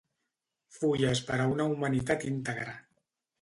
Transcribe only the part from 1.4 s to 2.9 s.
a una humanitat íntegra.